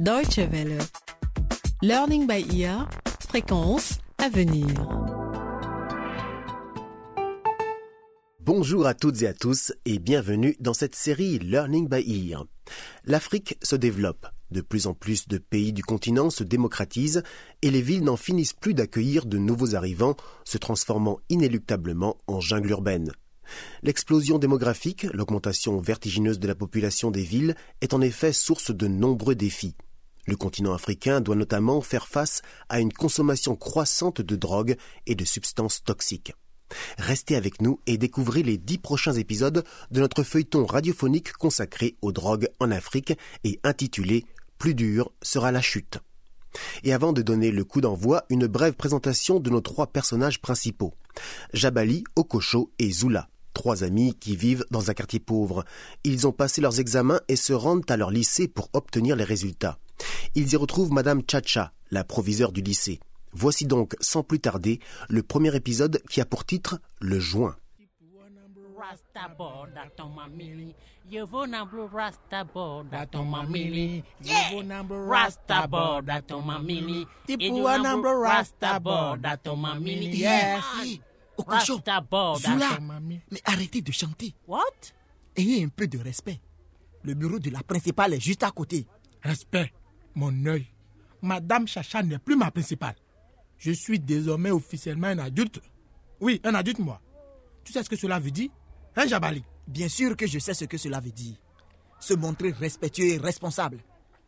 Deutsche 0.00 0.38
Welle. 0.38 0.78
Learning 1.82 2.28
by 2.28 2.46
ear. 2.56 2.88
Fréquence 3.28 3.98
à 4.18 4.28
venir. 4.28 4.68
Bonjour 8.38 8.86
à 8.86 8.94
toutes 8.94 9.22
et 9.22 9.26
à 9.26 9.34
tous 9.34 9.72
et 9.86 9.98
bienvenue 9.98 10.54
dans 10.60 10.72
cette 10.72 10.94
série 10.94 11.40
Learning 11.40 11.88
by 11.88 12.30
Ear. 12.30 12.46
L'Afrique 13.06 13.58
se 13.60 13.74
développe. 13.74 14.28
De 14.52 14.60
plus 14.60 14.86
en 14.86 14.94
plus 14.94 15.26
de 15.26 15.38
pays 15.38 15.72
du 15.72 15.82
continent 15.82 16.30
se 16.30 16.44
démocratisent 16.44 17.24
et 17.62 17.72
les 17.72 17.82
villes 17.82 18.04
n'en 18.04 18.16
finissent 18.16 18.52
plus 18.52 18.74
d'accueillir 18.74 19.26
de 19.26 19.38
nouveaux 19.38 19.74
arrivants, 19.74 20.14
se 20.44 20.58
transformant 20.58 21.18
inéluctablement 21.28 22.18
en 22.28 22.38
jungle 22.40 22.70
urbaine. 22.70 23.10
L'explosion 23.82 24.38
démographique, 24.38 25.08
l'augmentation 25.12 25.80
vertigineuse 25.80 26.38
de 26.38 26.46
la 26.46 26.54
population 26.54 27.10
des 27.10 27.24
villes, 27.24 27.56
est 27.80 27.94
en 27.94 28.00
effet 28.00 28.32
source 28.32 28.70
de 28.70 28.86
nombreux 28.86 29.34
défis. 29.34 29.74
Le 30.28 30.36
continent 30.36 30.74
africain 30.74 31.22
doit 31.22 31.36
notamment 31.36 31.80
faire 31.80 32.06
face 32.06 32.42
à 32.68 32.80
une 32.80 32.92
consommation 32.92 33.56
croissante 33.56 34.20
de 34.20 34.36
drogues 34.36 34.76
et 35.06 35.14
de 35.14 35.24
substances 35.24 35.82
toxiques. 35.82 36.34
Restez 36.98 37.34
avec 37.34 37.62
nous 37.62 37.80
et 37.86 37.96
découvrez 37.96 38.42
les 38.42 38.58
dix 38.58 38.76
prochains 38.76 39.14
épisodes 39.14 39.64
de 39.90 40.00
notre 40.00 40.24
feuilleton 40.24 40.66
radiophonique 40.66 41.32
consacré 41.32 41.96
aux 42.02 42.12
drogues 42.12 42.48
en 42.60 42.70
Afrique 42.70 43.14
et 43.42 43.58
intitulé 43.64 44.26
Plus 44.58 44.74
dur 44.74 45.12
sera 45.22 45.50
la 45.50 45.62
chute. 45.62 45.98
Et 46.84 46.92
avant 46.92 47.14
de 47.14 47.22
donner 47.22 47.50
le 47.50 47.64
coup 47.64 47.80
d'envoi, 47.80 48.26
une 48.28 48.48
brève 48.48 48.74
présentation 48.74 49.40
de 49.40 49.48
nos 49.48 49.62
trois 49.62 49.86
personnages 49.86 50.42
principaux. 50.42 50.92
Jabali, 51.54 52.04
Okosho 52.16 52.70
et 52.78 52.90
Zula 52.90 53.30
trois 53.54 53.82
amis 53.82 54.14
qui 54.14 54.36
vivent 54.36 54.64
dans 54.70 54.88
un 54.88 54.94
quartier 54.94 55.18
pauvre. 55.18 55.64
Ils 56.04 56.28
ont 56.28 56.32
passé 56.32 56.60
leurs 56.60 56.78
examens 56.78 57.20
et 57.26 57.34
se 57.34 57.52
rendent 57.52 57.90
à 57.90 57.96
leur 57.96 58.12
lycée 58.12 58.46
pour 58.46 58.70
obtenir 58.72 59.16
les 59.16 59.24
résultats. 59.24 59.78
Ils 60.34 60.52
y 60.52 60.56
retrouvent 60.56 60.92
Madame 60.92 61.22
Chacha, 61.28 61.72
la 61.90 62.04
proviseure 62.04 62.52
du 62.52 62.60
lycée. 62.60 63.00
Voici 63.32 63.66
donc, 63.66 63.94
sans 64.00 64.22
plus 64.22 64.40
tarder, 64.40 64.80
le 65.08 65.22
premier 65.22 65.54
épisode 65.54 66.02
qui 66.08 66.20
a 66.20 66.24
pour 66.24 66.44
titre 66.44 66.80
Le 67.00 67.20
joint. 67.20 67.56
Mais 83.30 83.40
arrêtez 83.44 83.80
de 83.80 83.92
chanter. 83.92 84.34
What? 84.46 84.60
Ayez 85.36 85.64
un 85.64 85.68
peu 85.68 85.86
de 85.86 85.98
respect. 85.98 86.40
Le 87.02 87.14
bureau 87.14 87.38
de 87.38 87.50
la 87.50 87.62
principale 87.62 88.14
est 88.14 88.20
juste 88.20 88.42
à 88.42 88.50
côté. 88.50 88.86
Respect, 89.22 89.72
mon 90.14 90.46
œil. 90.46 90.66
Madame 91.22 91.66
Chacha 91.66 92.02
n'est 92.02 92.18
plus 92.18 92.36
ma 92.36 92.50
principale. 92.50 92.96
Je 93.58 93.72
suis 93.72 93.98
désormais 93.98 94.50
officiellement 94.50 95.08
un 95.08 95.18
adulte. 95.18 95.60
Oui, 96.20 96.40
un 96.44 96.54
adulte, 96.54 96.78
moi. 96.78 97.00
Tu 97.64 97.72
sais 97.72 97.82
ce 97.82 97.88
que 97.88 97.96
cela 97.96 98.18
veut 98.18 98.30
dire? 98.30 98.50
Hein, 98.96 99.06
Jabali? 99.06 99.44
Bien 99.66 99.88
sûr 99.88 100.16
que 100.16 100.26
je 100.26 100.38
sais 100.38 100.54
ce 100.54 100.64
que 100.64 100.78
cela 100.78 101.00
veut 101.00 101.10
dire. 101.10 101.36
Se 102.00 102.14
montrer 102.14 102.52
respectueux 102.52 103.08
et 103.08 103.18
responsable. 103.18 103.78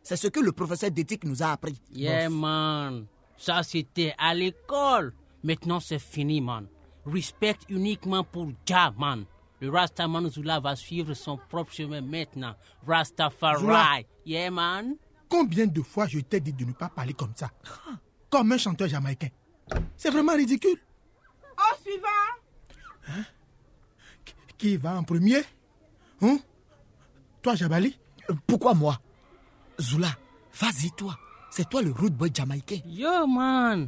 C'est 0.03 0.17
ce 0.17 0.27
que 0.27 0.39
le 0.39 0.51
professeur 0.51 0.91
d'éthique 0.91 1.23
nous 1.23 1.41
a 1.41 1.51
appris. 1.51 1.79
Yeah, 1.93 2.29
man. 2.29 3.05
Ça, 3.37 3.63
c'était 3.63 4.13
à 4.17 4.33
l'école. 4.33 5.13
Maintenant, 5.43 5.79
c'est 5.79 5.99
fini, 5.99 6.41
man. 6.41 6.67
Respect 7.05 7.57
uniquement 7.69 8.23
pour 8.23 8.51
Jah, 8.65 8.93
man. 8.97 9.25
Le 9.59 9.69
Rastaman 9.69 10.29
Zula 10.29 10.59
va 10.59 10.75
suivre 10.75 11.13
son 11.13 11.37
propre 11.37 11.71
chemin 11.71 12.01
maintenant. 12.01 12.55
Rastafari. 12.85 13.61
Zula. 13.61 13.99
Yeah, 14.25 14.51
man. 14.51 14.95
Combien 15.31 15.65
de 15.65 15.81
fois 15.81 16.07
je 16.07 16.19
t'ai 16.19 16.41
dit 16.41 16.51
de 16.51 16.65
ne 16.65 16.73
pas 16.73 16.89
parler 16.89 17.13
comme 17.13 17.31
ça? 17.35 17.49
Comme 18.29 18.51
un 18.51 18.57
chanteur 18.57 18.89
jamaïcain. 18.89 19.29
C'est 19.95 20.09
vraiment 20.09 20.33
ridicule. 20.35 20.77
Au 21.57 21.81
suivant. 21.81 23.23
Qui 24.57 24.75
va 24.75 24.95
en 24.97 25.03
premier? 25.03 25.41
Hein? 26.21 26.37
Toi, 27.41 27.55
Jabali? 27.55 27.97
Euh, 28.29 28.33
Pourquoi 28.45 28.73
moi? 28.73 28.99
Zula, 29.79 30.09
vas-y 30.59 30.91
toi. 30.91 31.17
C'est 31.49 31.67
toi 31.69 31.81
le 31.81 31.91
rude 31.91 32.13
boy 32.15 32.29
jamaïcain. 32.33 32.79
Yo, 32.85 33.25
man. 33.25 33.87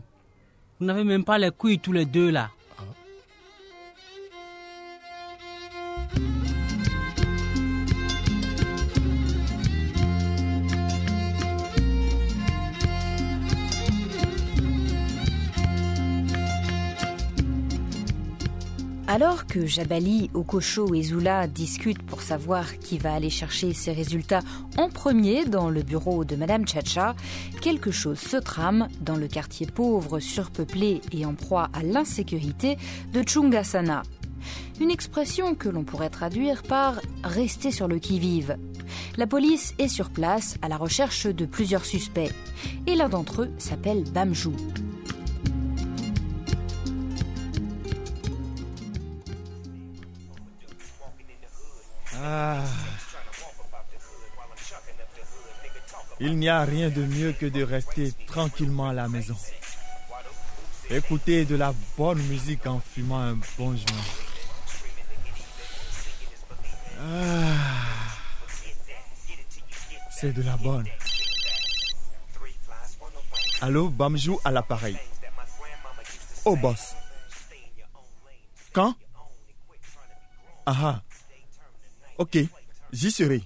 Vous 0.80 0.86
n'avez 0.86 1.04
même 1.04 1.26
pas 1.26 1.38
les 1.38 1.52
couilles 1.52 1.80
tous 1.80 1.92
les 1.92 2.06
deux, 2.06 2.30
là. 2.32 2.52
Alors 19.14 19.46
que 19.46 19.68
Jabali, 19.68 20.32
Okosho 20.34 20.96
et 20.96 21.04
Zula 21.04 21.46
discutent 21.46 22.02
pour 22.02 22.24
savoir 22.24 22.80
qui 22.80 22.98
va 22.98 23.14
aller 23.14 23.30
chercher 23.30 23.72
ses 23.72 23.92
résultats 23.92 24.40
en 24.76 24.90
premier 24.90 25.46
dans 25.46 25.70
le 25.70 25.84
bureau 25.84 26.26
de 26.26 26.36
Madame 26.36 26.68
Chacha, 26.68 27.14
quelque 27.62 27.92
chose 27.92 28.18
se 28.18 28.38
trame 28.38 28.88
dans 29.02 29.16
le 29.16 29.28
quartier 29.28 29.68
pauvre, 29.68 30.20
surpeuplé 30.20 31.00
et 31.12 31.28
en 31.28 31.36
proie 31.36 31.70
à 31.74 31.84
l'insécurité 31.84 32.80
de 33.14 33.22
Chungasana. 33.22 34.02
Une 34.82 34.90
expression 34.90 35.54
que 35.54 35.70
l'on 35.70 35.84
pourrait 35.84 36.10
traduire 36.10 36.64
par 36.64 37.00
rester 37.24 37.70
sur 37.70 37.88
le 37.88 38.00
qui-vive. 38.00 38.58
La 39.18 39.28
police 39.28 39.76
est 39.78 39.90
sur 39.90 40.10
place 40.10 40.58
à 40.64 40.70
la 40.70 40.78
recherche 40.78 41.28
de 41.28 41.46
plusieurs 41.46 41.86
suspects 41.86 42.34
et 42.88 42.96
l'un 42.96 43.10
d'entre 43.10 43.44
eux 43.44 43.52
s'appelle 43.60 44.06
Bamjou. 44.12 44.56
Ah. 52.26 52.64
Il 56.22 56.38
n'y 56.38 56.48
a 56.48 56.64
rien 56.64 56.90
de 56.90 57.04
mieux 57.04 57.34
que 57.34 57.46
de 57.46 57.62
rester 57.64 58.14
tranquillement 58.28 58.88
à 58.88 58.94
la 58.94 59.10
maison. 59.10 59.36
Écouter 60.90 61.44
de 61.44 61.56
la 61.56 61.74
bonne 61.98 62.22
musique 62.24 62.66
en 62.66 62.80
fumant 62.80 63.20
un 63.20 63.40
bon 63.58 63.76
joint. 63.76 64.06
Ah. 67.02 67.54
C'est 70.12 70.32
de 70.32 70.44
la 70.44 70.56
bonne. 70.56 70.88
Allô, 73.60 73.90
Bamjou 73.90 74.40
à 74.46 74.52
l'appareil. 74.52 74.98
Oh, 76.46 76.56
boss. 76.56 76.96
Quand? 78.72 78.96
Ah 80.66 80.76
ah. 80.82 81.02
Ok, 82.24 82.38
j'y 82.94 83.12
serai. 83.12 83.44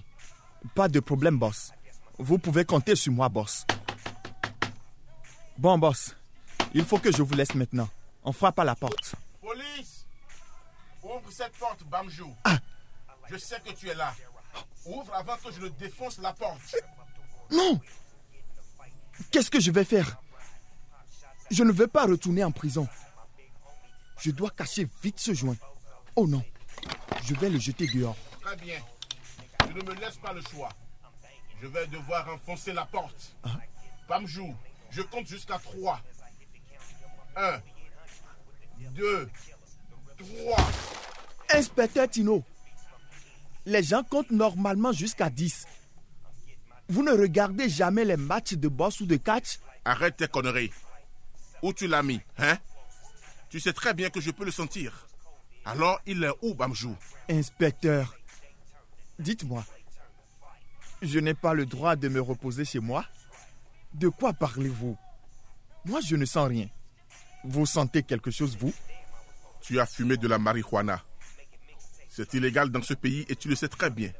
Pas 0.76 0.86
de 0.86 1.00
problème, 1.00 1.36
boss. 1.36 1.72
Vous 2.16 2.38
pouvez 2.38 2.64
compter 2.64 2.94
sur 2.94 3.12
moi, 3.12 3.28
boss. 3.28 3.66
Bon, 5.56 5.76
boss. 5.76 6.14
Il 6.74 6.84
faut 6.84 6.98
que 6.98 7.10
je 7.10 7.20
vous 7.20 7.34
laisse 7.34 7.56
maintenant. 7.56 7.88
On 8.22 8.32
frappe 8.32 8.60
à 8.60 8.62
la 8.62 8.76
porte. 8.76 9.16
Police 9.40 10.06
Ouvre 11.02 11.28
cette 11.28 11.54
porte, 11.54 11.82
Bamjou. 11.90 12.32
Je 13.28 13.36
sais 13.36 13.60
que 13.66 13.72
tu 13.72 13.88
es 13.88 13.96
là. 13.96 14.14
Ouvre 14.86 15.12
avant 15.12 15.36
que 15.38 15.52
je 15.52 15.60
ne 15.62 15.70
défonce 15.70 16.18
la 16.18 16.32
porte. 16.32 16.76
Non 17.50 17.80
Qu'est-ce 19.32 19.50
que 19.50 19.58
je 19.58 19.72
vais 19.72 19.82
faire? 19.84 20.22
Je 21.50 21.64
ne 21.64 21.72
veux 21.72 21.88
pas 21.88 22.06
retourner 22.06 22.44
en 22.44 22.52
prison. 22.52 22.86
Je 24.20 24.30
dois 24.30 24.50
cacher 24.50 24.86
vite 25.02 25.18
ce 25.18 25.34
joint. 25.34 25.56
Oh 26.14 26.28
non. 26.28 26.44
Je 27.24 27.34
vais 27.34 27.50
le 27.50 27.58
jeter 27.58 27.88
dehors. 27.88 28.14
Très 28.48 28.56
bien. 28.56 28.80
Je 29.60 29.78
ne 29.78 29.82
me 29.84 29.94
laisse 30.00 30.16
pas 30.16 30.32
le 30.32 30.40
choix. 30.40 30.70
Je 31.60 31.66
vais 31.66 31.86
devoir 31.88 32.26
enfoncer 32.30 32.72
la 32.72 32.86
porte. 32.86 33.36
Bamjou, 34.08 34.56
je 34.90 35.02
compte 35.02 35.26
jusqu'à 35.26 35.58
3. 35.58 36.00
1, 37.36 37.60
2, 38.92 39.30
3. 40.16 40.56
Inspecteur 41.52 42.08
Tino, 42.08 42.42
les 43.66 43.82
gens 43.82 44.02
comptent 44.02 44.30
normalement 44.30 44.92
jusqu'à 44.92 45.28
10. 45.28 45.66
Vous 46.88 47.02
ne 47.02 47.12
regardez 47.12 47.68
jamais 47.68 48.06
les 48.06 48.16
matchs 48.16 48.54
de 48.54 48.68
boss 48.68 49.02
ou 49.02 49.06
de 49.06 49.16
catch? 49.16 49.58
Arrête 49.84 50.16
tes 50.16 50.28
conneries. 50.28 50.72
Où 51.62 51.74
tu 51.74 51.86
l'as 51.86 52.02
mis, 52.02 52.22
hein? 52.38 52.56
Tu 53.50 53.60
sais 53.60 53.74
très 53.74 53.92
bien 53.92 54.08
que 54.08 54.22
je 54.22 54.30
peux 54.30 54.46
le 54.46 54.52
sentir. 54.52 55.06
Alors, 55.66 56.00
il 56.06 56.24
est 56.24 56.32
où, 56.40 56.54
Bamjou? 56.54 56.96
Inspecteur, 57.28 58.17
dites-moi, 59.18 59.64
je 61.02 61.18
n'ai 61.18 61.34
pas 61.34 61.54
le 61.54 61.66
droit 61.66 61.96
de 61.96 62.08
me 62.08 62.20
reposer 62.20 62.64
chez 62.64 62.80
moi 62.80 63.04
De 63.94 64.08
quoi 64.08 64.32
parlez-vous? 64.32 64.96
Moi, 65.84 66.00
je 66.00 66.16
ne 66.16 66.24
sens 66.24 66.48
rien. 66.48 66.68
Vous 67.44 67.66
sentez 67.66 68.02
quelque 68.02 68.30
chose, 68.30 68.56
vous? 68.58 68.74
Tu 69.60 69.78
as 69.80 69.86
fumé 69.86 70.16
de 70.16 70.28
la 70.28 70.38
marijuana. 70.38 71.02
C'est 72.08 72.34
illégal 72.34 72.70
dans 72.70 72.82
ce 72.82 72.94
pays 72.94 73.24
et 73.28 73.36
tu 73.36 73.48
le 73.48 73.54
sais 73.54 73.68
très 73.68 73.90
bien. 73.90 74.10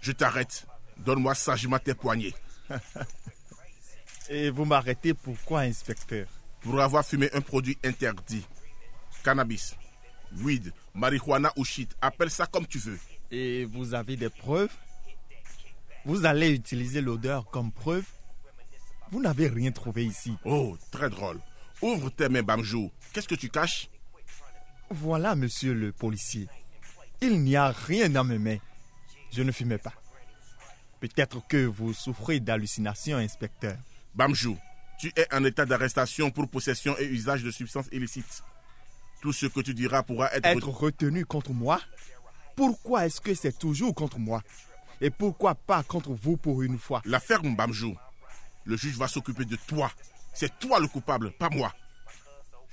Je 0.00 0.12
t'arrête. 0.12 0.66
Donne-moi 0.98 1.34
sagement 1.34 1.78
tes 1.78 1.94
poignets. 1.94 2.34
Et 4.28 4.50
vous 4.50 4.66
m'arrêtez 4.66 5.14
pourquoi, 5.14 5.60
inspecteur? 5.60 6.26
Pour 6.60 6.78
avoir 6.80 7.04
fumé 7.04 7.30
un 7.32 7.40
produit 7.40 7.78
interdit. 7.82 8.44
Cannabis, 9.24 9.74
weed, 10.42 10.72
marijuana 10.94 11.52
ou 11.56 11.64
shit, 11.64 11.96
appelle 12.00 12.30
ça 12.30 12.46
comme 12.46 12.66
tu 12.66 12.78
veux. 12.78 12.98
Et 13.30 13.64
vous 13.66 13.94
avez 13.94 14.16
des 14.16 14.30
preuves? 14.30 14.72
Vous 16.04 16.24
allez 16.24 16.50
utiliser 16.50 17.00
l'odeur 17.00 17.46
comme 17.50 17.72
preuve? 17.72 18.06
Vous 19.10 19.20
n'avez 19.20 19.48
rien 19.48 19.70
trouvé 19.70 20.04
ici. 20.06 20.36
Oh, 20.44 20.76
très 20.90 21.10
drôle. 21.10 21.40
Ouvre 21.82 22.10
tes 22.10 22.28
mains, 22.28 22.42
Bamjou. 22.42 22.90
Qu'est-ce 23.12 23.28
que 23.28 23.34
tu 23.34 23.48
caches? 23.48 23.88
Voilà, 24.90 25.34
monsieur 25.34 25.74
le 25.74 25.92
policier. 25.92 26.48
Il 27.20 27.42
n'y 27.42 27.56
a 27.56 27.70
rien 27.70 28.08
dans 28.08 28.24
mes 28.24 28.38
mains. 28.38 28.58
Je 29.32 29.42
ne 29.42 29.52
fumais 29.52 29.78
pas. 29.78 29.92
Peut-être 31.00 31.46
que 31.46 31.64
vous 31.66 31.92
souffrez 31.92 32.40
d'hallucinations, 32.40 33.18
inspecteur. 33.18 33.76
Bamjou, 34.14 34.58
tu 34.98 35.12
es 35.14 35.32
en 35.32 35.44
état 35.44 35.66
d'arrestation 35.66 36.30
pour 36.30 36.48
possession 36.48 36.96
et 36.98 37.04
usage 37.04 37.42
de 37.42 37.50
substances 37.50 37.88
illicites. 37.92 38.42
Tout 39.20 39.32
ce 39.32 39.46
que 39.46 39.60
tu 39.60 39.74
diras 39.74 40.02
pourra 40.02 40.32
être... 40.34 40.46
Être 40.46 40.68
retenu 40.68 41.24
contre 41.24 41.52
moi? 41.52 41.80
Pourquoi 42.58 43.06
est-ce 43.06 43.20
que 43.20 43.34
c'est 43.34 43.56
toujours 43.56 43.94
contre 43.94 44.18
moi 44.18 44.42
Et 45.00 45.10
pourquoi 45.10 45.54
pas 45.54 45.84
contre 45.84 46.10
vous 46.10 46.36
pour 46.36 46.60
une 46.62 46.76
fois? 46.76 47.00
La 47.04 47.20
ferme, 47.20 47.54
Bamjou. 47.54 47.96
Le 48.64 48.76
juge 48.76 48.96
va 48.98 49.06
s'occuper 49.06 49.44
de 49.44 49.54
toi. 49.54 49.92
C'est 50.34 50.58
toi 50.58 50.80
le 50.80 50.88
coupable, 50.88 51.30
pas 51.30 51.50
moi. 51.50 51.72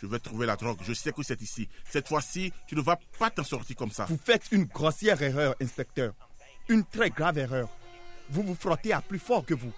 Je 0.01 0.07
vais 0.07 0.17
trouver 0.17 0.47
la 0.47 0.55
drogue. 0.55 0.79
Je 0.81 0.93
sais 0.93 1.11
que 1.11 1.21
c'est 1.21 1.39
ici. 1.39 1.69
Cette 1.87 2.07
fois-ci, 2.07 2.51
tu 2.65 2.75
ne 2.75 2.81
vas 2.81 2.97
pas 3.19 3.29
t'en 3.29 3.43
sortir 3.43 3.75
comme 3.75 3.91
ça. 3.91 4.05
Vous 4.05 4.17
faites 4.17 4.47
une 4.51 4.63
grossière 4.63 5.21
erreur, 5.21 5.53
inspecteur. 5.61 6.15
Une 6.67 6.83
très 6.83 7.11
grave 7.11 7.37
erreur. 7.37 7.69
Vous 8.31 8.41
vous 8.41 8.55
frottez 8.55 8.91
à 8.91 9.01
plus 9.01 9.19
fort 9.19 9.45
que 9.45 9.53
vous. 9.53 9.71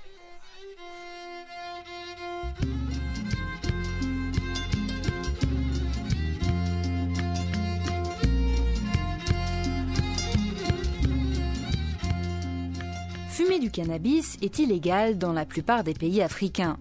Du 13.59 13.71
cannabis 13.71 14.37
est 14.43 14.59
illégal 14.59 15.17
dans 15.17 15.33
la 15.33 15.43
plupart 15.43 15.83
des 15.83 15.95
pays 15.95 16.21
africains. 16.21 16.77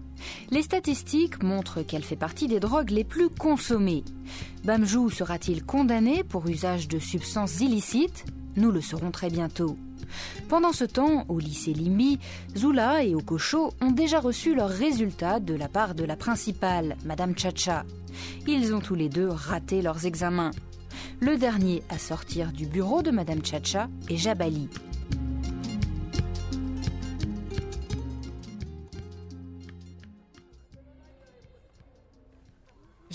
Les 0.51 0.61
statistiques 0.61 1.41
montrent 1.41 1.81
qu'elle 1.81 2.03
fait 2.03 2.15
partie 2.15 2.47
des 2.47 2.59
drogues 2.59 2.91
les 2.91 3.03
plus 3.03 3.29
consommées. 3.29 4.03
Bamjou 4.63 5.09
sera-t-il 5.09 5.63
condamné 5.63 6.23
pour 6.23 6.47
usage 6.47 6.87
de 6.87 6.99
substances 6.99 7.61
illicites? 7.61 8.25
Nous 8.57 8.71
le 8.71 8.81
saurons 8.81 9.09
très 9.09 9.29
bientôt. 9.29 9.75
Pendant 10.49 10.71
ce 10.71 10.83
temps, 10.83 11.25
au 11.29 11.39
lycée 11.39 11.73
Limbi, 11.73 12.19
Zula 12.55 13.03
et 13.03 13.15
Okocho 13.15 13.73
ont 13.81 13.91
déjà 13.91 14.19
reçu 14.19 14.53
leurs 14.53 14.69
résultats 14.69 15.39
de 15.39 15.55
la 15.55 15.67
part 15.67 15.95
de 15.95 16.03
la 16.03 16.15
principale, 16.15 16.95
Madame 17.05 17.37
Chacha. 17.37 17.85
Ils 18.47 18.73
ont 18.75 18.81
tous 18.81 18.95
les 18.95 19.09
deux 19.09 19.29
raté 19.29 19.81
leurs 19.81 20.05
examens. 20.05 20.51
Le 21.19 21.37
dernier 21.37 21.81
à 21.89 21.97
sortir 21.97 22.51
du 22.51 22.67
bureau 22.67 23.01
de 23.01 23.09
Madame 23.11 23.43
Chacha 23.43 23.87
est 24.09 24.17
Jabali. 24.17 24.69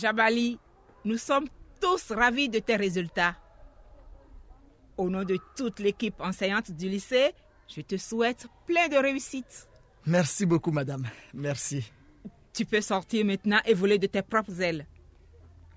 Jabali, 0.02 0.58
nous 1.04 1.16
sommes 1.16 1.46
tous 1.80 2.10
ravis 2.10 2.48
de 2.48 2.58
tes 2.58 2.74
résultats. 2.74 3.36
Au 4.96 5.08
nom 5.08 5.22
de 5.22 5.38
toute 5.56 5.78
l'équipe 5.78 6.20
enseignante 6.20 6.72
du 6.72 6.88
lycée, 6.88 7.30
je 7.72 7.82
te 7.82 7.96
souhaite 7.96 8.48
plein 8.66 8.88
de 8.88 8.96
réussite. 8.96 9.68
Merci 10.04 10.44
beaucoup, 10.44 10.72
madame. 10.72 11.06
Merci. 11.32 11.92
Tu 12.52 12.64
peux 12.64 12.80
sortir 12.80 13.24
maintenant 13.24 13.60
et 13.64 13.74
voler 13.74 14.00
de 14.00 14.08
tes 14.08 14.22
propres 14.22 14.60
ailes. 14.60 14.88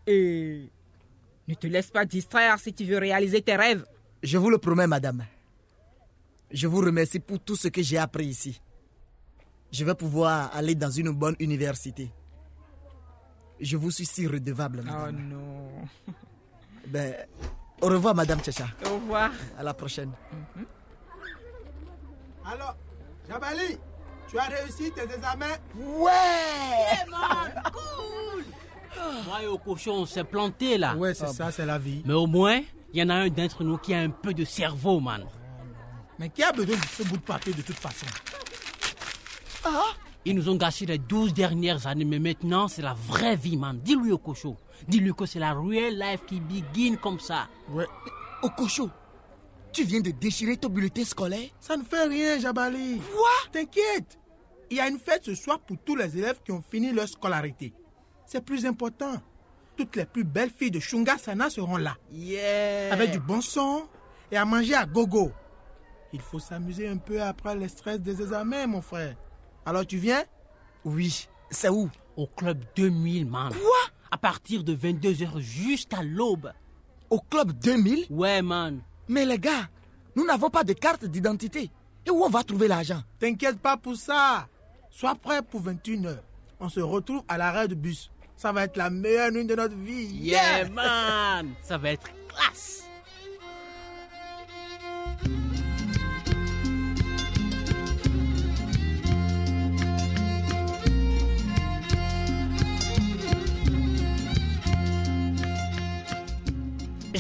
Et 0.07 0.71
ne 1.47 1.53
te 1.53 1.67
laisse 1.67 1.91
pas 1.91 2.05
distraire 2.05 2.57
si 2.59 2.73
tu 2.73 2.83
veux 2.83 2.97
réaliser 2.97 3.43
tes 3.43 3.55
rêves. 3.55 3.85
Je 4.23 4.39
vous 4.39 4.49
le 4.49 4.57
promets, 4.57 4.87
madame. 4.87 5.23
Je 6.49 6.65
vous 6.65 6.81
remercie 6.81 7.19
pour 7.19 7.39
tout 7.39 7.55
ce 7.55 7.67
que 7.67 7.83
j'ai 7.83 7.99
appris 7.99 8.25
ici. 8.25 8.59
Je 9.71 9.85
vais 9.85 9.93
pouvoir 9.93 10.49
aller 10.55 10.73
dans 10.73 10.89
une 10.89 11.11
bonne 11.11 11.35
université. 11.39 12.09
Je 13.59 13.77
vous 13.77 13.91
suis 13.91 14.05
si 14.05 14.27
redevable, 14.27 14.81
Oh 14.83 14.85
madame. 14.91 15.29
non. 15.29 16.13
Ben, 16.87 17.15
au 17.81 17.87
revoir, 17.87 18.13
madame 18.13 18.39
Tchacha. 18.41 18.67
Au 18.85 18.95
revoir. 18.95 19.31
À 19.57 19.63
la 19.63 19.73
prochaine. 19.73 20.11
Alors, 22.45 22.75
Jabali, 23.27 23.77
tu 24.29 24.37
as 24.37 24.43
réussi 24.43 24.91
tes 24.91 25.01
examens? 25.01 25.57
Ouais 25.75 26.11
Moi 29.25 29.41
et 29.43 29.47
au 29.47 29.57
cochon, 29.57 29.93
on 29.93 30.05
s'est 30.05 30.23
planté 30.23 30.77
là. 30.77 30.95
Ouais, 30.95 31.15
c'est 31.15 31.27
ça, 31.27 31.51
c'est 31.51 31.65
la 31.65 31.79
vie. 31.79 32.03
Mais 32.05 32.13
au 32.13 32.27
moins, 32.27 32.61
il 32.93 32.99
y 32.99 33.03
en 33.03 33.09
a 33.09 33.15
un 33.15 33.29
d'entre 33.29 33.63
nous 33.63 33.77
qui 33.79 33.95
a 33.95 33.99
un 33.99 34.11
peu 34.11 34.33
de 34.35 34.45
cerveau, 34.45 34.99
man. 34.99 35.25
Mais 36.19 36.29
qui 36.29 36.43
a 36.43 36.51
besoin 36.51 36.75
de 36.77 36.85
ce 36.85 37.01
bout 37.03 37.17
de 37.17 37.23
papier 37.23 37.53
de 37.53 37.61
toute 37.63 37.79
façon? 37.79 38.05
Ils 40.27 40.35
nous 40.35 40.49
ont 40.49 40.55
gâché 40.55 40.87
les 40.87 40.97
12 40.97 41.33
dernières 41.35 41.85
années, 41.85 42.03
mais 42.03 42.17
maintenant, 42.17 42.67
c'est 42.67 42.81
la 42.81 42.95
vraie 42.95 43.35
vie, 43.35 43.57
man. 43.57 43.79
Dis-lui 43.83 44.11
au 44.11 44.17
cochon. 44.17 44.57
Dis-lui 44.87 45.13
que 45.13 45.27
c'est 45.27 45.39
la 45.39 45.53
real 45.53 45.93
life 45.99 46.25
qui 46.25 46.39
begin 46.39 46.95
comme 46.95 47.19
ça. 47.19 47.47
Ouais. 47.69 47.85
Okocho, 48.41 48.89
tu 49.71 49.83
viens 49.83 50.01
de 50.01 50.11
déchirer 50.11 50.57
ton 50.57 50.69
bulletin 50.69 51.03
scolaire? 51.03 51.49
Ça 51.59 51.77
ne 51.77 51.83
fait 51.83 52.05
rien, 52.07 52.39
Jabali. 52.39 52.99
Quoi? 52.99 53.29
T'inquiète. 53.51 54.17
Il 54.71 54.77
y 54.77 54.79
a 54.79 54.87
une 54.87 54.97
fête 54.97 55.25
ce 55.25 55.35
soir 55.35 55.59
pour 55.59 55.77
tous 55.85 55.95
les 55.95 56.17
élèves 56.17 56.39
qui 56.43 56.51
ont 56.51 56.61
fini 56.61 56.91
leur 56.91 57.07
scolarité. 57.07 57.73
C'est 58.25 58.43
plus 58.43 58.65
important. 58.65 59.13
Toutes 59.77 59.95
les 59.95 60.05
plus 60.05 60.23
belles 60.23 60.49
filles 60.49 60.71
de 60.71 60.79
Shunga 60.79 61.17
Sana 61.17 61.49
seront 61.49 61.77
là. 61.77 61.95
Yeah 62.11 62.91
Avec 62.91 63.11
du 63.11 63.19
bon 63.19 63.41
son 63.41 63.83
et 64.31 64.37
à 64.37 64.45
manger 64.45 64.73
à 64.73 64.85
gogo. 64.85 65.31
Il 66.13 66.21
faut 66.21 66.39
s'amuser 66.39 66.87
un 66.87 66.97
peu 66.97 67.21
après 67.21 67.55
le 67.55 67.67
stress 67.67 67.99
des 67.99 68.21
examens, 68.21 68.65
mon 68.67 68.81
frère. 68.81 69.15
Alors 69.65 69.85
tu 69.85 69.97
viens? 69.97 70.23
Oui, 70.83 71.27
c'est 71.49 71.69
où? 71.69 71.89
Au 72.15 72.27
club 72.27 72.63
2000, 72.75 73.25
man. 73.25 73.49
Quoi? 73.51 73.93
À 74.11 74.17
partir 74.17 74.63
de 74.63 74.75
22h 74.75 75.39
jusqu'à 75.39 76.03
l'aube. 76.03 76.51
Au 77.09 77.19
club 77.19 77.51
2000 77.51 78.05
Ouais, 78.09 78.41
man. 78.41 78.81
Mais 79.07 79.25
les 79.25 79.39
gars, 79.39 79.67
nous 80.15 80.25
n'avons 80.25 80.49
pas 80.49 80.63
de 80.63 80.73
carte 80.73 81.05
d'identité. 81.05 81.69
Et 82.05 82.11
où 82.11 82.23
on 82.23 82.29
va 82.29 82.43
trouver 82.43 82.67
l'argent? 82.67 83.01
T'inquiète 83.19 83.59
pas 83.59 83.77
pour 83.77 83.95
ça. 83.95 84.47
Sois 84.91 85.15
prêt 85.15 85.41
pour 85.41 85.61
21h. 85.61 86.17
On 86.59 86.69
se 86.69 86.79
retrouve 86.79 87.23
à 87.27 87.37
l'arrêt 87.37 87.67
de 87.67 87.75
bus. 87.75 88.11
Ça 88.37 88.51
va 88.51 88.63
être 88.63 88.77
la 88.77 88.89
meilleure 88.89 89.31
nuit 89.31 89.45
de 89.45 89.55
notre 89.55 89.75
vie. 89.75 90.05
Yeah, 90.05 90.69
man. 90.69 91.53
Ça 91.63 91.77
va 91.77 91.91
être 91.91 92.07
classe. 92.27 92.83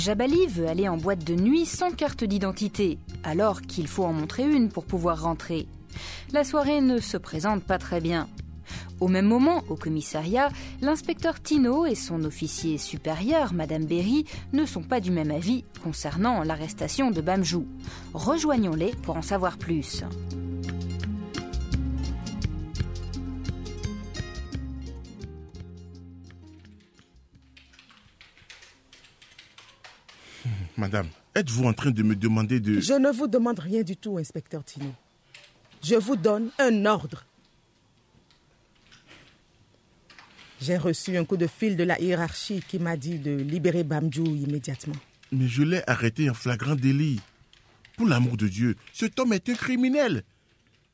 Jabali 0.05 0.45
veut 0.45 0.67
aller 0.67 0.87
en 0.87 0.97
boîte 0.97 1.23
de 1.23 1.33
nuit 1.33 1.65
sans 1.65 1.89
carte 1.89 2.23
d'identité, 2.23 2.99
alors 3.23 3.61
qu'il 3.63 3.87
faut 3.87 4.03
en 4.03 4.13
montrer 4.13 4.43
une 4.47 4.69
pour 4.69 4.85
pouvoir 4.85 5.23
rentrer. 5.23 5.65
La 6.31 6.43
soirée 6.43 6.79
ne 6.79 6.99
se 6.99 7.17
présente 7.17 7.63
pas 7.63 7.79
très 7.79 8.01
bien. 8.01 8.27
Au 8.99 9.07
même 9.07 9.25
moment, 9.25 9.63
au 9.67 9.75
commissariat, 9.75 10.49
l'inspecteur 10.79 11.41
Tino 11.41 11.87
et 11.87 11.95
son 11.95 12.23
officier 12.23 12.77
supérieur, 12.77 13.51
Madame 13.51 13.85
Berry, 13.85 14.25
ne 14.53 14.67
sont 14.67 14.83
pas 14.83 14.99
du 14.99 15.09
même 15.09 15.31
avis 15.31 15.63
concernant 15.83 16.43
l'arrestation 16.43 17.09
de 17.09 17.21
Bamjou. 17.21 17.65
Rejoignons-les 18.13 18.91
pour 19.01 19.17
en 19.17 19.23
savoir 19.23 19.57
plus. 19.57 20.03
Madame, 30.77 31.07
êtes-vous 31.35 31.65
en 31.65 31.73
train 31.73 31.91
de 31.91 32.03
me 32.03 32.15
demander 32.15 32.59
de... 32.59 32.79
Je 32.81 32.93
ne 32.93 33.09
vous 33.09 33.27
demande 33.27 33.59
rien 33.59 33.81
du 33.81 33.95
tout, 33.95 34.17
inspecteur 34.17 34.63
Tino. 34.63 34.93
Je 35.81 35.95
vous 35.95 36.17
donne 36.17 36.49
un 36.59 36.85
ordre. 36.85 37.25
J'ai 40.59 40.77
reçu 40.77 41.15
un 41.15 41.23
coup 41.23 41.37
de 41.37 41.47
fil 41.47 41.77
de 41.77 41.83
la 41.83 41.99
hiérarchie 42.01 42.61
qui 42.67 42.79
m'a 42.79 42.97
dit 42.97 43.19
de 43.19 43.35
libérer 43.35 43.83
Bamjou 43.83 44.25
immédiatement. 44.25 44.95
Mais 45.31 45.47
je 45.47 45.63
l'ai 45.63 45.81
arrêté 45.87 46.29
en 46.29 46.33
flagrant 46.33 46.75
délit. 46.75 47.21
Pour 47.95 48.07
l'amour 48.07 48.35
de 48.35 48.47
Dieu, 48.47 48.75
cet 48.93 49.19
homme 49.19 49.33
est 49.33 49.47
un 49.49 49.53
criminel. 49.53 50.23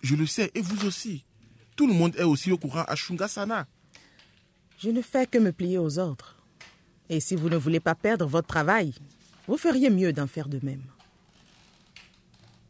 Je 0.03 0.15
le 0.15 0.27
sais, 0.27 0.51
et 0.53 0.61
vous 0.61 0.85
aussi. 0.85 1.23
Tout 1.75 1.87
le 1.87 1.93
monde 1.93 2.15
est 2.17 2.23
aussi 2.23 2.51
au 2.51 2.57
courant 2.57 2.83
à 2.87 2.95
Shungasana. 2.95 3.65
Je 4.77 4.89
ne 4.89 5.01
fais 5.01 5.25
que 5.25 5.37
me 5.37 5.51
plier 5.51 5.77
aux 5.77 5.97
ordres. 5.97 6.35
Et 7.09 7.19
si 7.19 7.35
vous 7.35 7.49
ne 7.49 7.57
voulez 7.57 7.79
pas 7.79 7.95
perdre 7.95 8.25
votre 8.27 8.47
travail, 8.47 8.93
vous 9.51 9.57
feriez 9.57 9.89
mieux 9.89 10.13
d'en 10.13 10.27
faire 10.27 10.47
de 10.47 10.61
même. 10.63 10.81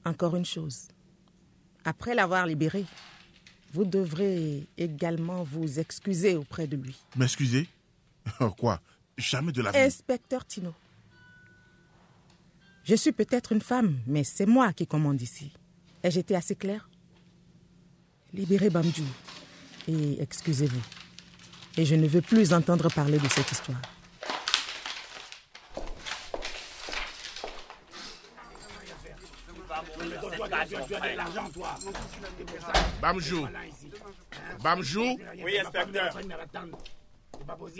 Encore 0.03 0.35
une 0.35 0.45
chose. 0.45 0.87
Après 1.85 2.15
l'avoir 2.15 2.47
libéré, 2.47 2.85
Vous 3.71 3.85
devrez 3.85 4.67
également 4.79 5.43
vous 5.43 5.79
excuser 5.79 6.35
auprès 6.35 6.65
de 6.65 6.75
lui. 6.75 6.97
M'excuser? 7.15 7.69
Quoi? 8.57 8.81
Jamais 9.15 9.51
de 9.51 9.61
la 9.61 9.71
vie. 9.71 9.77
Inspecteur 9.77 10.43
Tino. 10.43 10.73
Je 12.83 12.95
suis 12.95 13.11
peut-être 13.11 13.51
une 13.51 13.61
femme, 13.61 13.99
mais 14.07 14.23
c'est 14.23 14.47
moi 14.47 14.73
qui 14.73 14.87
commande 14.87 15.21
ici. 15.21 15.53
Ai-je 16.03 16.19
été 16.19 16.35
assez 16.35 16.55
clair? 16.55 16.89
Libérez 18.33 18.71
Bamdou 18.71 19.05
et 19.87 20.19
excusez-vous. 20.19 20.81
Et 21.77 21.85
je 21.85 21.93
ne 21.93 22.07
veux 22.07 22.21
plus 22.21 22.53
entendre 22.53 22.91
parler 22.91 23.19
de 23.19 23.27
cette 23.27 23.51
histoire. 23.51 23.81
Bamjou? 33.01 33.47
Bamjou, 34.63 35.17
Oui, 35.43 35.59
inspecteur. 35.59 36.17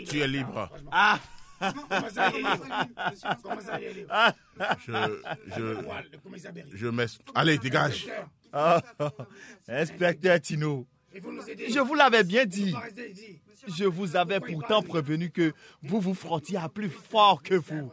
tu 0.08 0.20
es 0.20 0.28
libre. 0.28 0.70
Ah, 0.90 1.18
Je. 4.86 5.22
Je. 5.56 5.76
Je 6.74 7.18
Allez, 7.34 7.58
dégage. 7.58 8.08
ah, 8.52 8.80
inspecteur 9.68 10.40
Tino. 10.40 10.86
Je 11.14 11.78
vous 11.80 11.94
l'avais 11.94 12.24
bien 12.24 12.46
dit. 12.46 12.74
Je 13.68 13.84
vous 13.84 14.16
avais 14.16 14.40
pourtant 14.40 14.82
prévenu 14.82 15.30
que 15.30 15.52
vous 15.82 16.00
vous 16.00 16.14
frottiez 16.14 16.58
à 16.58 16.68
plus 16.68 16.90
fort 16.90 17.42
que 17.42 17.54
vous. 17.54 17.92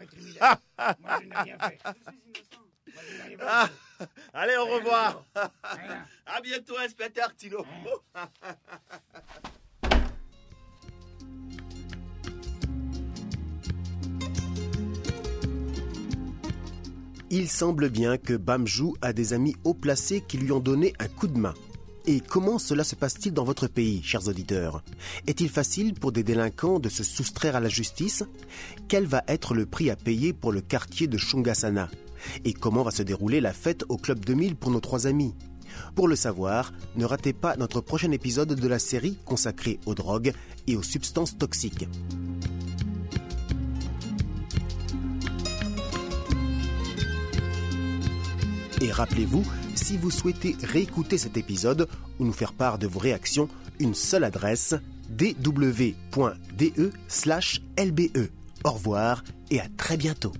Allez, 4.41 4.55
au 4.55 4.67
revoir. 4.67 5.25
À 6.25 6.39
bientôt, 6.41 6.77
inspecteur 6.77 7.36
Tino. 7.36 7.65
Il 17.29 17.50
semble 17.50 17.89
bien 17.89 18.17
que 18.17 18.34
Bamjou 18.34 18.96
a 19.01 19.12
des 19.12 19.34
amis 19.34 19.58
haut 19.65 19.74
placés 19.74 20.24
qui 20.25 20.38
lui 20.38 20.53
ont 20.53 20.62
donné 20.62 20.93
un 21.00 21.10
coup 21.10 21.27
de 21.27 21.38
main. 21.38 21.53
Et 22.05 22.22
comment 22.22 22.60
cela 22.60 22.86
se 22.86 22.96
passe-t-il 22.96 23.34
dans 23.34 23.43
votre 23.43 23.67
pays, 23.67 24.01
chers 24.03 24.29
auditeurs? 24.29 24.84
Est-il 25.27 25.50
facile 25.50 25.96
pour 25.96 26.13
des 26.13 26.24
délinquants 26.24 26.79
de 26.79 26.88
se 26.88 27.03
soustraire 27.03 27.58
à 27.58 27.60
la 27.60 27.67
justice? 27.67 28.24
Quel 28.88 29.05
va 29.05 29.22
être 29.27 29.53
le 29.53 29.65
prix 29.65 29.89
à 29.89 29.98
payer 29.98 30.31
pour 30.31 30.53
le 30.53 30.62
quartier 30.62 31.08
de 31.08 31.17
Shungasana 31.17 31.89
Et 32.46 32.54
comment 32.54 32.84
va 32.84 32.92
se 32.92 33.04
dérouler 33.04 33.42
la 33.42 33.54
fête 33.54 33.84
au 33.90 33.98
Club 33.98 34.24
2000 34.24 34.56
pour 34.56 34.72
nos 34.72 34.80
trois 34.80 35.08
amis? 35.08 35.34
Pour 35.96 36.08
le 36.08 36.16
savoir, 36.16 36.74
ne 36.96 37.06
ratez 37.06 37.34
pas 37.34 37.56
notre 37.58 37.82
prochain 37.82 38.12
épisode 38.12 38.54
de 38.54 38.68
la 38.68 38.80
série 38.80 39.18
consacrée 39.26 39.80
aux 39.86 39.96
drogues 39.96 40.34
et 40.68 40.76
aux 40.76 40.84
substances 40.84 41.38
toxiques. 41.38 41.88
Et 48.82 48.92
rappelez-vous, 48.92 49.44
si 49.76 49.98
vous 49.98 50.10
souhaitez 50.10 50.56
réécouter 50.64 51.18
cet 51.18 51.36
épisode 51.36 51.90
ou 52.18 52.26
nous 52.26 52.34
faire 52.34 52.54
part 52.54 52.80
de 52.80 52.88
vos 52.88 53.00
réactions, 53.00 53.50
une 53.80 53.94
seule 53.94 54.24
adresse 54.24 54.76
dw.de/lbe. 55.10 55.90
Au 58.64 58.72
revoir 58.72 59.24
et 59.52 59.60
à 59.60 59.68
très 59.78 59.98
bientôt. 59.98 60.34